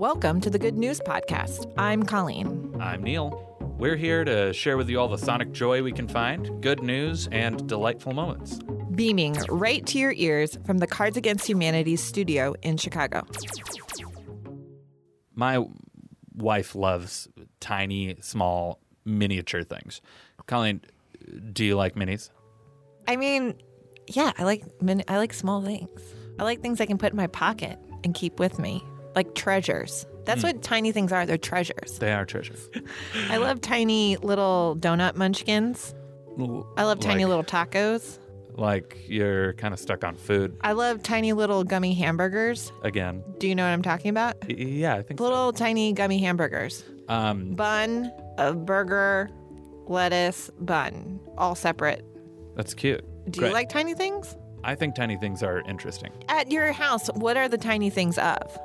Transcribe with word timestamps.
Welcome 0.00 0.40
to 0.40 0.48
the 0.48 0.58
Good 0.58 0.78
News 0.78 0.98
Podcast. 0.98 1.70
I'm 1.76 2.04
Colleen. 2.04 2.74
I'm 2.80 3.02
Neil. 3.02 3.54
We're 3.76 3.96
here 3.96 4.24
to 4.24 4.50
share 4.54 4.78
with 4.78 4.88
you 4.88 4.98
all 4.98 5.08
the 5.08 5.18
sonic 5.18 5.52
joy 5.52 5.82
we 5.82 5.92
can 5.92 6.08
find, 6.08 6.62
good 6.62 6.82
news, 6.82 7.28
and 7.30 7.68
delightful 7.68 8.14
moments. 8.14 8.60
Beaming 8.94 9.34
right 9.50 9.84
to 9.84 9.98
your 9.98 10.12
ears 10.12 10.58
from 10.64 10.78
the 10.78 10.86
Cards 10.86 11.18
Against 11.18 11.46
Humanity 11.46 11.96
studio 11.96 12.54
in 12.62 12.78
Chicago. 12.78 13.26
My 15.34 15.66
wife 16.34 16.74
loves 16.74 17.28
tiny, 17.60 18.16
small, 18.22 18.80
miniature 19.04 19.64
things. 19.64 20.00
Colleen, 20.46 20.80
do 21.52 21.62
you 21.62 21.76
like 21.76 21.94
minis? 21.94 22.30
I 23.06 23.16
mean, 23.16 23.54
yeah, 24.06 24.32
I 24.38 24.44
like 24.44 24.64
min- 24.80 25.04
I 25.08 25.18
like 25.18 25.34
small 25.34 25.60
things. 25.60 26.00
I 26.38 26.44
like 26.44 26.62
things 26.62 26.80
I 26.80 26.86
can 26.86 26.96
put 26.96 27.10
in 27.12 27.18
my 27.18 27.26
pocket 27.26 27.78
and 28.02 28.14
keep 28.14 28.38
with 28.38 28.58
me, 28.58 28.82
like 29.14 29.34
treasures. 29.34 30.06
That's 30.24 30.42
what 30.42 30.62
tiny 30.62 30.92
things 30.92 31.12
are. 31.12 31.26
They're 31.26 31.38
treasures. 31.38 31.98
They 31.98 32.12
are 32.12 32.24
treasures. 32.24 32.68
I 33.30 33.38
love 33.38 33.60
tiny 33.60 34.16
little 34.18 34.76
donut 34.78 35.16
munchkins. 35.16 35.94
I 36.76 36.84
love 36.84 37.00
tiny 37.00 37.24
Like- 37.24 37.28
little 37.30 37.44
tacos. 37.44 38.18
Like 38.54 38.98
you're 39.08 39.54
kind 39.54 39.72
of 39.72 39.80
stuck 39.80 40.04
on 40.04 40.16
food 40.16 40.56
I 40.60 40.72
love 40.72 41.02
tiny 41.02 41.32
little 41.32 41.64
gummy 41.64 41.94
hamburgers. 41.94 42.72
again. 42.82 43.22
Do 43.38 43.48
you 43.48 43.54
know 43.54 43.62
what 43.64 43.70
I'm 43.70 43.82
talking 43.82 44.10
about? 44.10 44.36
Y- 44.48 44.54
Yeah, 44.58 44.96
I 44.96 45.02
think 45.02 45.18
so. 45.18 45.24
Little 45.24 45.52
tiny 45.52 45.92
gummy 45.92 46.18
hamburgers. 46.18 46.84
Um, 47.08 47.54
Bun, 47.54 48.12
a 48.38 48.52
burger, 48.52 49.30
lettuce, 49.86 50.50
bun, 50.60 51.20
all 51.38 51.54
separate. 51.54 52.04
that's 52.56 52.74
cute. 52.74 53.04
Do 53.30 53.40
Great. 53.40 53.48
you 53.48 53.54
like 53.54 53.68
tiny 53.68 53.94
things? 53.94 54.36
I 54.64 54.74
think 54.74 54.94
tiny 54.94 55.16
things 55.16 55.42
are 55.42 55.60
interesting. 55.68 56.10
At 56.28 56.50
your 56.50 56.72
house, 56.72 57.08
what 57.14 57.36
are 57.36 57.48
the 57.48 57.56
tiny 57.58 57.88
things 57.88 58.18
of? 58.18 58.58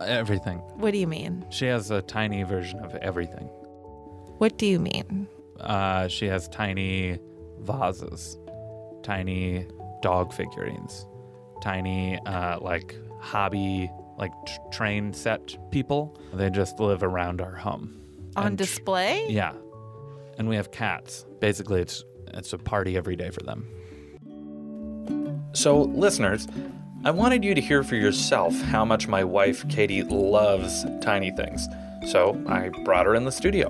Everything. 0.00 0.58
What 0.76 0.92
do 0.92 0.98
you 0.98 1.06
mean? 1.06 1.44
She 1.50 1.66
has 1.66 1.90
a 1.90 2.02
tiny 2.02 2.42
version 2.44 2.78
of 2.80 2.94
everything. 2.96 3.48
What 4.38 4.56
do 4.58 4.66
you 4.66 4.78
mean? 4.78 5.26
Uh, 5.60 6.06
she 6.08 6.26
has 6.26 6.48
tiny 6.48 7.18
vases, 7.60 8.38
tiny 9.02 9.66
dog 10.02 10.32
figurines, 10.32 11.06
tiny 11.60 12.18
uh, 12.26 12.60
like 12.60 12.96
hobby 13.20 13.90
like 14.16 14.32
tr- 14.46 14.60
train 14.72 15.12
set 15.12 15.56
people. 15.72 16.16
They 16.32 16.50
just 16.50 16.78
live 16.78 17.02
around 17.02 17.40
our 17.40 17.54
home. 17.54 18.00
On 18.36 18.46
And 18.46 18.58
tr- 18.58 18.64
display? 18.64 19.26
yeah, 19.28 19.52
and 20.38 20.48
we 20.48 20.54
have 20.56 20.70
cats. 20.70 21.26
Basically, 21.40 21.80
it's 21.80 22.04
it's 22.34 22.52
a 22.52 22.58
party 22.58 22.96
every 22.96 23.16
day 23.16 23.30
for 23.30 23.40
them. 23.42 23.66
So, 25.54 25.82
listeners, 25.82 26.46
I 27.04 27.10
wanted 27.12 27.44
you 27.44 27.54
to 27.54 27.60
hear 27.60 27.82
for 27.84 27.94
yourself 27.94 28.60
how 28.60 28.84
much 28.84 29.06
my 29.06 29.22
wife 29.22 29.66
Katie 29.68 30.02
loves 30.02 30.84
tiny 31.00 31.30
things. 31.30 31.66
So 32.08 32.40
I 32.48 32.70
brought 32.84 33.06
her 33.06 33.14
in 33.14 33.24
the 33.24 33.32
studio. 33.32 33.68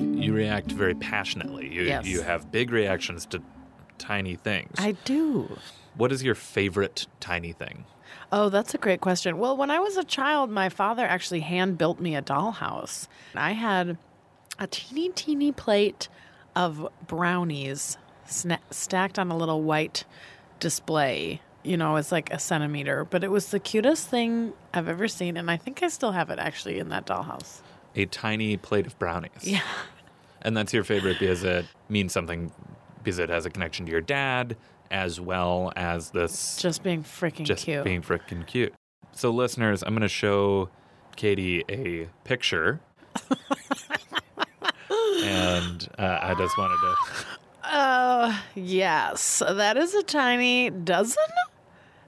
You 0.00 0.32
react 0.32 0.72
very 0.72 0.94
passionately. 0.94 1.68
You 1.72 1.82
Yes. 1.82 2.06
you 2.06 2.22
have 2.22 2.50
big 2.50 2.70
reactions 2.70 3.26
to 3.26 3.42
tiny 3.98 4.34
things. 4.36 4.72
I 4.78 4.92
do. 5.04 5.58
what 5.96 6.10
is 6.12 6.22
your 6.22 6.34
favorite 6.34 7.06
tiny 7.20 7.52
thing? 7.52 7.84
Oh, 8.32 8.48
that's 8.48 8.74
a 8.74 8.78
great 8.78 9.00
question. 9.00 9.38
Well, 9.38 9.56
when 9.56 9.70
I 9.70 9.78
was 9.78 9.96
a 9.96 10.04
child, 10.04 10.50
my 10.50 10.68
father 10.68 11.04
actually 11.04 11.40
hand 11.40 11.76
built 11.78 12.00
me 12.00 12.16
a 12.16 12.22
dollhouse. 12.22 13.08
I 13.34 13.52
had 13.52 13.98
a 14.58 14.66
teeny, 14.66 15.10
teeny 15.10 15.52
plate 15.52 16.08
of 16.56 16.88
brownies 17.06 17.98
sna- 18.30 18.58
stacked 18.70 19.18
on 19.18 19.30
a 19.30 19.36
little 19.36 19.62
white 19.62 20.04
display. 20.60 21.40
You 21.62 21.76
know, 21.76 21.96
it's 21.96 22.10
like 22.10 22.32
a 22.32 22.38
centimeter, 22.38 23.04
but 23.04 23.22
it 23.22 23.30
was 23.30 23.48
the 23.50 23.60
cutest 23.60 24.08
thing 24.08 24.52
I've 24.72 24.88
ever 24.88 25.08
seen. 25.08 25.36
And 25.36 25.50
I 25.50 25.56
think 25.58 25.82
I 25.82 25.88
still 25.88 26.12
have 26.12 26.30
it 26.30 26.38
actually 26.38 26.78
in 26.78 26.88
that 26.88 27.04
dollhouse. 27.06 27.60
A 27.96 28.06
tiny 28.06 28.56
plate 28.56 28.86
of 28.86 28.98
brownies. 28.98 29.30
Yeah. 29.42 29.62
And 30.42 30.56
that's 30.56 30.72
your 30.72 30.84
favorite 30.84 31.18
because 31.18 31.44
it 31.44 31.66
means 31.90 32.14
something 32.14 32.50
because 33.04 33.18
it 33.18 33.28
has 33.28 33.44
a 33.44 33.50
connection 33.50 33.84
to 33.84 33.92
your 33.92 34.00
dad 34.00 34.56
as 34.90 35.20
well 35.20 35.70
as 35.76 36.12
this 36.12 36.56
Just 36.56 36.82
being 36.82 37.02
freaking 37.04 37.44
just 37.44 37.64
cute. 37.66 37.84
being 37.84 38.00
freaking 38.00 38.46
cute. 38.46 38.72
So, 39.12 39.30
listeners, 39.32 39.82
I'm 39.82 39.90
going 39.90 40.00
to 40.00 40.08
show 40.08 40.70
Katie 41.14 41.62
a 41.68 42.08
picture. 42.24 42.80
and 45.22 45.88
uh, 45.98 46.18
I 46.22 46.34
just 46.38 46.56
wanted 46.56 46.78
to. 46.78 46.94
Uh, 47.70 48.36
yes. 48.54 49.42
That 49.46 49.76
is 49.76 49.94
a 49.94 50.02
tiny 50.02 50.70
dozen 50.70 51.22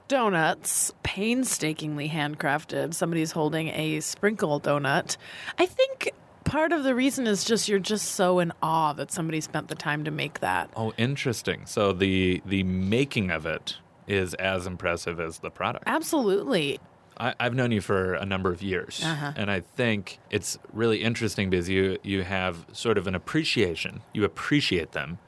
donuts, 0.07 0.91
painstakingly 1.03 2.09
handcrafted. 2.09 2.93
Somebody's 2.93 3.31
holding 3.31 3.69
a 3.69 3.99
sprinkle 4.01 4.59
donut. 4.59 5.17
I 5.57 5.65
think 5.65 6.11
part 6.43 6.71
of 6.73 6.83
the 6.83 6.93
reason 6.93 7.25
is 7.27 7.43
just 7.45 7.69
you're 7.69 7.79
just 7.79 8.09
so 8.09 8.39
in 8.39 8.51
awe 8.61 8.93
that 8.93 9.11
somebody 9.11 9.39
spent 9.41 9.69
the 9.69 9.75
time 9.75 10.03
to 10.03 10.11
make 10.11 10.41
that. 10.41 10.69
Oh, 10.75 10.93
interesting. 10.97 11.65
So, 11.65 11.93
the, 11.93 12.41
the 12.45 12.63
making 12.63 13.31
of 13.31 13.45
it 13.45 13.77
is 14.07 14.33
as 14.35 14.67
impressive 14.67 15.19
as 15.21 15.39
the 15.39 15.49
product. 15.49 15.85
Absolutely. 15.87 16.79
I, 17.17 17.33
I've 17.39 17.53
known 17.55 17.71
you 17.71 17.79
for 17.79 18.15
a 18.15 18.25
number 18.25 18.51
of 18.51 18.61
years, 18.61 19.01
Uh-huh. 19.03 19.31
and 19.37 19.49
I 19.49 19.61
think 19.61 20.19
it's 20.29 20.57
really 20.73 21.01
interesting 21.03 21.49
because 21.49 21.69
you 21.69 21.99
you 22.03 22.23
have 22.23 22.65
sort 22.73 22.97
of 22.97 23.05
an 23.07 23.13
appreciation. 23.15 24.01
You 24.13 24.23
appreciate 24.25 24.91
them, 24.93 25.19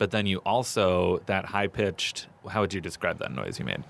but 0.00 0.10
then 0.12 0.24
you 0.24 0.38
also 0.38 1.20
that 1.26 1.44
high 1.44 1.66
pitched. 1.66 2.26
How 2.48 2.62
would 2.62 2.72
you 2.72 2.80
describe 2.80 3.18
that 3.18 3.30
noise 3.32 3.58
you 3.58 3.66
made? 3.66 3.84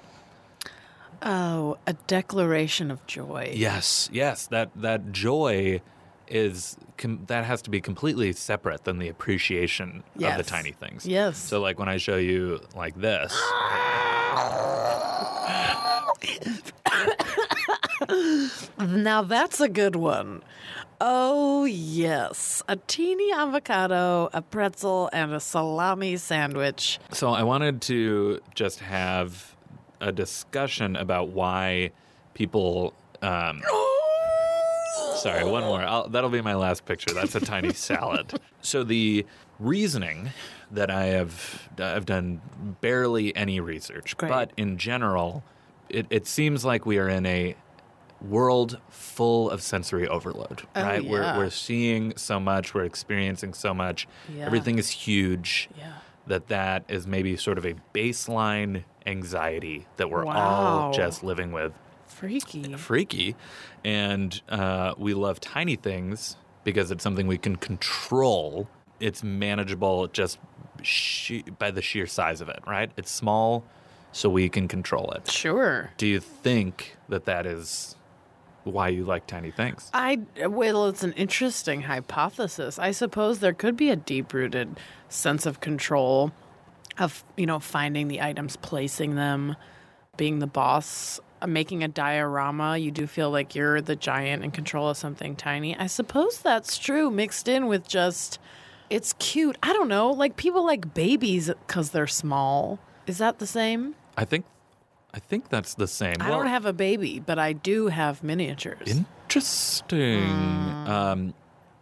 Oh, 1.23 1.79
a 1.87 1.93
declaration 2.09 2.91
of 2.91 3.07
joy. 3.07 3.53
Yes, 3.55 4.11
yes. 4.13 4.49
That 4.49 4.71
that 4.75 5.13
joy 5.13 5.81
is 6.27 6.77
com- 6.99 7.23
that 7.29 7.45
has 7.45 7.63
to 7.63 7.71
be 7.71 7.81
completely 7.81 8.33
separate 8.33 8.83
than 8.83 8.99
the 8.99 9.07
appreciation 9.09 10.03
of 10.21 10.37
the 10.37 10.43
tiny 10.43 10.73
things. 10.73 11.07
Yes. 11.07 11.39
So 11.39 11.61
like 11.61 11.79
when 11.79 11.89
I 11.89 11.97
show 11.97 12.17
you 12.17 12.61
like 12.75 12.97
this, 13.01 13.33
Now 18.81 19.23
that's 19.23 19.61
a 19.61 19.69
good 19.69 19.95
one. 19.95 20.43
Oh, 21.01 21.65
yes. 21.65 22.63
A 22.69 22.77
teeny 22.77 23.33
avocado, 23.33 24.29
a 24.33 24.43
pretzel, 24.43 25.09
and 25.13 25.33
a 25.33 25.41
salami 25.41 26.17
sandwich. 26.17 26.99
So 27.13 27.31
I 27.31 27.43
wanted 27.43 27.81
to 27.83 28.41
just 28.55 28.81
have 28.81 29.57
a 30.01 30.13
discussion 30.13 30.97
about 30.97 31.29
why 31.29 31.93
people. 32.35 32.93
Um, 33.23 33.63
sorry, 35.17 35.45
one 35.45 35.65
more. 35.65 35.81
I'll, 35.83 36.09
that'll 36.09 36.31
be 36.31 36.43
my 36.43 36.55
last 36.55 36.85
picture. 36.85 37.15
That's 37.15 37.35
a 37.35 37.41
tiny 37.41 37.73
salad. 37.75 38.39
So 38.61 38.85
the 38.85 39.25
reasoning 39.59 40.31
that 40.71 40.91
I 40.91 41.07
have 41.07 41.69
I've 41.79 42.07
done 42.07 42.41
barely 42.81 43.35
any 43.35 43.61
research, 43.61 44.17
Great. 44.17 44.29
but 44.29 44.53
in 44.57 44.77
general, 44.79 45.43
it, 45.89 46.07
it 46.11 46.27
seems 46.27 46.65
like 46.65 46.87
we 46.87 46.99
are 46.99 47.09
in 47.09 47.27
a 47.27 47.57
world 48.23 48.79
full 48.91 49.51
of 49.51 49.63
sensory 49.63 50.07
overload. 50.09 50.63
Oh, 50.77 50.83
right? 50.83 51.03
yeah. 51.03 51.11
We're 51.11 51.37
we're 51.39 51.51
seeing 51.51 52.17
so 52.17 52.39
much. 52.41 52.75
We're 52.75 52.85
experiencing 52.85 53.55
so 53.55 53.73
much. 53.75 54.07
Yeah. 54.35 54.47
Everything 54.47 54.79
is 54.79 54.91
huge 54.91 55.69
Yeah. 55.79 55.93
that 56.27 56.49
that 56.49 56.85
is 56.89 57.07
maybe 57.07 57.37
sort 57.37 57.59
of 57.59 57.65
a 57.65 57.75
baseline 57.95 58.85
anxiety 59.07 59.87
that 59.97 60.11
we're 60.11 60.25
Wow. 60.25 60.35
all 60.37 60.93
just 60.93 61.23
living 61.23 61.53
with 61.53 61.73
Freaky. 62.07 62.75
freaky 62.75 63.35
and 63.85 64.43
uh, 64.51 64.93
we 64.99 65.15
love 65.15 65.41
tiny 65.41 65.75
things 65.77 66.37
because 66.65 66.91
it's 66.91 67.03
something 67.03 67.27
we 67.27 67.39
can 67.39 67.57
control 67.57 68.69
it's 69.01 69.23
manageable 69.25 70.07
just 70.09 70.39
she- 70.83 71.43
by 71.59 71.71
the 71.71 71.81
sheer 71.81 72.07
size 72.07 72.43
of 72.43 72.49
it 72.51 72.59
right 72.67 72.91
it's 72.99 73.11
small 73.11 73.65
so 74.13 74.29
we 74.29 74.49
can 74.51 74.69
control 74.69 75.11
it 75.13 75.31
Sure. 75.31 75.91
do 75.97 76.07
you 76.07 76.21
think 76.21 76.97
that 77.09 77.25
that 77.25 77.47
is 77.47 77.97
why 78.65 78.89
you 78.89 79.05
like 79.05 79.27
tiny 79.27 79.51
things 79.51 79.91
I 79.95 80.21
well, 80.47 80.87
it's 80.89 81.03
an 81.03 81.13
interesting 81.15 81.83
hypothesis. 81.83 82.79
I 82.79 82.91
suppose 82.91 83.39
there 83.39 83.53
could 83.53 83.77
be 83.77 83.91
a 83.91 83.97
deep-rooted 83.97 84.79
sense 85.09 85.47
of 85.47 85.61
control 85.61 86.33
of, 86.99 87.25
you 87.37 87.47
know, 87.47 87.59
finding 87.59 88.09
the 88.09 88.21
items, 88.21 88.57
placing 88.57 89.15
them, 89.15 89.57
being 90.17 90.39
the 90.39 90.47
boss, 90.47 91.19
uh, 91.41 91.47
making 91.47 91.83
a 91.83 91.89
diorama. 91.89 92.77
You 92.77 92.91
do 92.91 93.07
feel 93.07 93.31
like 93.31 93.55
you're 93.55 93.81
the 93.81 93.97
giant 93.97 94.45
in 94.45 94.51
control 94.51 94.89
of 94.91 94.97
something 94.97 95.37
tiny. 95.37 95.77
I 95.77 95.87
suppose 95.87 96.41
that's 96.41 96.77
true 96.77 97.11
mixed 97.11 97.49
in 97.49 97.67
with 97.67 97.89
just 97.89 98.39
it's 98.91 99.15
cute. 99.15 99.57
I 99.63 99.73
don't 99.73 99.89
know, 99.89 100.11
like 100.11 100.37
people 100.37 100.65
like 100.67 100.93
babies 100.95 101.51
cuz 101.67 101.91
they're 101.91 102.07
small. 102.07 102.79
Is 103.07 103.19
that 103.19 103.39
the 103.39 103.47
same? 103.47 103.95
i 104.17 104.25
think 104.25 104.45
i 105.15 105.19
think 105.19 105.49
that's 105.49 105.75
the 105.75 105.87
same 105.89 106.15
I 106.21 106.29
Well- 106.31 106.39
don't 106.41 106.49
have 106.49 106.67
a 106.67 106.73
baby, 106.73 107.21
but 107.21 107.39
I 107.39 107.53
do 107.53 107.89
have 107.89 108.23
miniatures. 108.23 108.89
Interesting. 108.89 110.27
Hmm. 110.29 110.87
Um, 110.91 111.35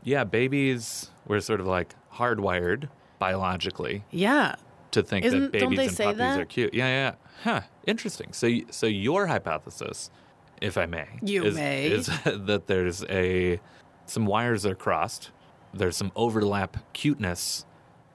yeah, 0.02 0.24
babies 0.24 1.10
we're 1.26 1.40
sort 1.40 1.60
of 1.60 1.66
like 1.66 1.94
hardwired 2.14 2.88
biologically 3.18 4.04
yeah. 4.10 4.54
to 4.92 5.02
think 5.02 5.24
Isn't- 5.26 5.52
that 5.52 5.52
babies 5.52 5.88
and 5.88 5.96
puppies 5.98 6.18
that? 6.18 6.40
are 6.40 6.44
cute. 6.44 6.72
Yeah, 6.74 6.86
yeah. 6.86 7.14
Huh. 7.44 7.60
Interesting. 7.86 8.32
So, 8.32 8.48
so 8.70 8.86
your 8.86 9.26
hypothesis 9.26 10.10
if 10.60 10.76
I 10.76 10.86
may. 10.86 11.06
You 11.22 11.44
is, 11.44 11.54
may. 11.54 11.86
Is 11.86 12.06
that 12.24 12.66
there's 12.66 13.04
a 13.08 13.60
some 14.06 14.26
wires 14.26 14.62
that 14.64 14.72
are 14.72 14.74
crossed. 14.74 15.30
There's 15.72 15.96
some 15.96 16.10
overlap 16.16 16.76
cuteness 16.94 17.64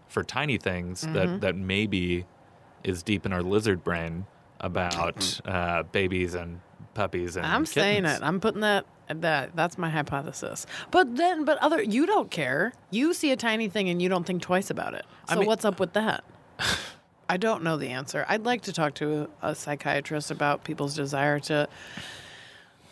for 0.07 0.23
tiny 0.23 0.57
things 0.57 1.03
Mm-hmm. 1.03 1.13
that 1.13 1.41
that 1.41 1.55
maybe 1.55 2.25
is 2.83 3.01
deep 3.03 3.25
in 3.25 3.31
our 3.33 3.41
lizard 3.41 3.83
brain 3.83 4.25
about 4.63 5.41
uh, 5.45 5.83
babies 5.83 6.33
and 6.33 6.59
puppies 6.95 7.35
and 7.37 7.45
I'm 7.45 7.65
saying 7.65 8.05
it. 8.05 8.19
I'm 8.23 8.39
putting 8.39 8.61
that 8.61 8.85
that 9.09 9.55
that's 9.55 9.77
my 9.77 9.89
hypothesis. 9.89 10.65
But 10.89 11.15
then 11.17 11.43
but 11.45 11.57
other 11.59 11.81
you 11.83 12.05
don't 12.05 12.31
care. 12.31 12.73
You 12.89 13.13
see 13.13 13.31
a 13.31 13.35
tiny 13.35 13.67
thing 13.69 13.89
and 13.89 14.01
you 14.01 14.09
don't 14.09 14.25
think 14.25 14.41
twice 14.41 14.69
about 14.71 14.93
it. 14.95 15.05
So 15.29 15.37
mean- 15.39 15.47
what's 15.47 15.65
up 15.65 15.79
with 15.79 15.93
that? 15.93 16.23
I 17.29 17.37
don't 17.37 17.63
know 17.63 17.77
the 17.77 17.87
answer. 17.89 18.25
I'd 18.27 18.43
like 18.45 18.61
to 18.63 18.73
talk 18.73 18.95
to 18.95 19.29
a, 19.41 19.55
psychiatrist 19.55 20.29
about 20.29 20.63
people's 20.63 20.95
desire 20.95 21.39
to 21.41 21.67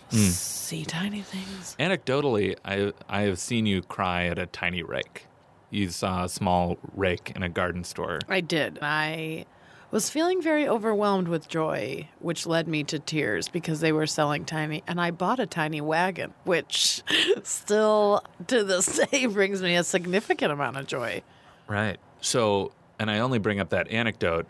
Hmm. 0.10 0.18
see 0.18 0.84
tiny 0.84 1.22
things. 1.22 1.76
Anecdotally, 1.80 2.58
I 2.66 2.92
I 3.08 3.22
have 3.22 3.40
seen 3.40 3.66
you 3.66 3.82
cry 3.82 4.26
at 4.28 4.38
a 4.38 4.46
tiny 4.46 4.84
rake. 4.84 5.28
You 5.70 5.88
saw 5.90 6.26
a 6.26 6.30
small 6.30 6.78
rake 6.96 7.32
in 7.34 7.44
a 7.44 7.50
garden 7.50 7.86
store. 7.86 8.20
I 8.28 8.42
did. 8.42 8.80
I 8.82 9.46
was 9.92 10.10
feeling 10.10 10.42
very 10.42 10.68
overwhelmed 10.68 11.28
with 11.28 11.48
joy, 11.48 12.08
which 12.20 12.48
led 12.48 12.68
me 12.68 12.84
to 12.86 12.98
tears 12.98 13.50
because 13.50 13.82
they 13.82 13.92
were 13.92 14.08
selling 14.08 14.46
tiny. 14.46 14.84
And 14.88 15.00
I 15.00 15.12
bought 15.12 15.40
a 15.40 15.46
tiny 15.46 15.82
wagon, 15.82 16.34
which 16.46 17.04
still 17.44 18.24
to 18.48 18.64
this 18.64 19.00
day 19.10 19.26
brings 19.28 19.62
me 19.62 19.76
a 19.76 19.84
significant 19.84 20.52
amount 20.52 20.78
of 20.78 20.88
joy. 20.88 21.22
Right. 21.68 22.00
So, 22.22 22.72
and 22.98 23.12
I 23.12 23.20
only 23.20 23.40
bring 23.40 23.60
up 23.60 23.70
that 23.70 23.90
anecdote 23.90 24.48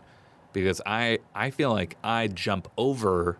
because 0.52 0.80
I 0.86 1.18
I 1.34 1.50
feel 1.50 1.72
like 1.72 1.96
I 2.04 2.28
jump 2.28 2.68
over 2.76 3.38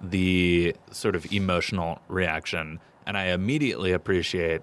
the 0.00 0.74
sort 0.90 1.14
of 1.14 1.30
emotional 1.32 2.00
reaction 2.08 2.80
and 3.06 3.16
I 3.16 3.26
immediately 3.26 3.92
appreciate 3.92 4.62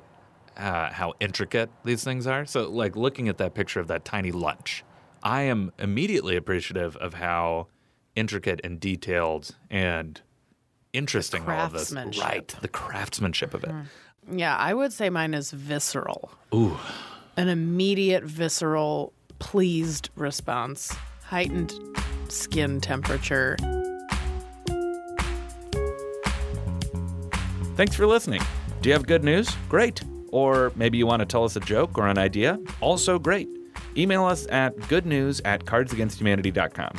uh, 0.57 0.91
how 0.91 1.13
intricate 1.19 1.69
these 1.83 2.03
things 2.03 2.25
are. 2.25 2.45
So, 2.45 2.69
like 2.69 2.95
looking 2.95 3.29
at 3.29 3.37
that 3.37 3.53
picture 3.53 3.79
of 3.79 3.87
that 3.87 4.03
tiny 4.03 4.31
lunch, 4.31 4.83
I 5.27 5.41
am 5.41 5.73
immediately 5.77 6.37
appreciative 6.37 6.95
of 6.95 7.15
how 7.15 7.67
intricate 8.15 8.61
and 8.63 8.79
detailed 8.79 9.53
and 9.69 10.21
interesting 10.93 11.43
all 11.49 11.65
of 11.65 11.73
this. 11.73 11.91
Right. 11.91 12.47
The 12.61 12.69
craftsmanship 12.69 13.53
of 13.53 13.65
it. 13.65 13.71
Mm-hmm. 13.71 14.39
Yeah, 14.39 14.55
I 14.55 14.73
would 14.73 14.93
say 14.93 15.09
mine 15.09 15.33
is 15.33 15.51
visceral. 15.51 16.31
Ooh. 16.55 16.77
An 17.35 17.49
immediate, 17.49 18.23
visceral, 18.23 19.11
pleased 19.39 20.11
response, 20.15 20.95
heightened 21.25 21.73
skin 22.29 22.79
temperature. 22.79 23.57
Thanks 27.75 27.97
for 27.97 28.07
listening. 28.07 28.41
Do 28.79 28.87
you 28.87 28.93
have 28.93 29.05
good 29.05 29.25
news? 29.25 29.53
Great. 29.67 30.01
Or 30.31 30.71
maybe 30.77 30.97
you 30.97 31.05
want 31.05 31.19
to 31.19 31.25
tell 31.25 31.43
us 31.43 31.57
a 31.57 31.59
joke 31.59 31.97
or 31.97 32.07
an 32.07 32.17
idea? 32.17 32.61
Also 32.79 33.19
great. 33.19 33.49
Email 33.97 34.25
us 34.25 34.47
at 34.49 34.75
goodnews 34.77 35.41
at 35.45 35.65
cardsagainsthumanity.com. 35.65 36.97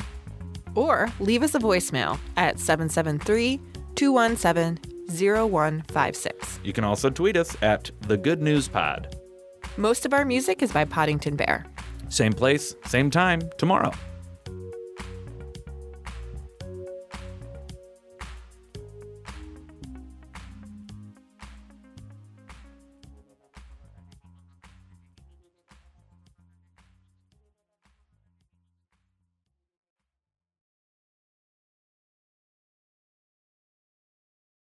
Or 0.75 1.11
leave 1.19 1.43
us 1.43 1.55
a 1.55 1.59
voicemail 1.59 2.19
at 2.37 2.59
773 2.59 3.59
217 3.95 4.79
0156. 5.09 6.59
You 6.63 6.73
can 6.73 6.83
also 6.83 7.09
tweet 7.09 7.35
us 7.35 7.57
at 7.61 7.91
the 8.01 8.17
Good 8.17 8.41
News 8.41 8.67
Pod. 8.67 9.15
Most 9.77 10.05
of 10.05 10.13
our 10.13 10.25
music 10.25 10.61
is 10.61 10.71
by 10.71 10.85
Poddington 10.85 11.35
Bear. 11.35 11.65
Same 12.09 12.33
place, 12.33 12.75
same 12.85 13.09
time, 13.09 13.41
tomorrow. 13.57 13.91